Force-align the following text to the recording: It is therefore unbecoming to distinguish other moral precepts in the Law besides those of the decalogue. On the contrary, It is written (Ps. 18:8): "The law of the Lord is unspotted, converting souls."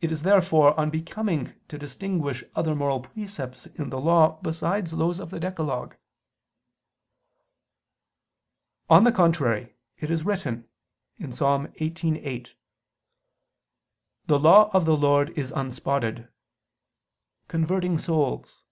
It 0.00 0.12
is 0.12 0.22
therefore 0.22 0.78
unbecoming 0.78 1.54
to 1.66 1.76
distinguish 1.76 2.44
other 2.54 2.72
moral 2.72 3.00
precepts 3.00 3.66
in 3.66 3.90
the 3.90 4.00
Law 4.00 4.40
besides 4.42 4.92
those 4.92 5.18
of 5.18 5.30
the 5.30 5.40
decalogue. 5.40 5.96
On 8.88 9.02
the 9.02 9.10
contrary, 9.10 9.74
It 9.98 10.08
is 10.08 10.24
written 10.24 10.68
(Ps. 11.18 11.40
18:8): 11.40 12.50
"The 14.26 14.38
law 14.38 14.70
of 14.72 14.84
the 14.84 14.96
Lord 14.96 15.30
is 15.30 15.50
unspotted, 15.50 16.28
converting 17.48 17.98
souls." 17.98 18.62